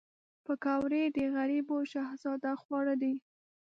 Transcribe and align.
پکورې 0.45 1.03
د 1.17 1.19
غریبو 1.35 1.77
شهزاده 1.91 2.51
خواړه 2.61 2.93
دي 3.01 3.15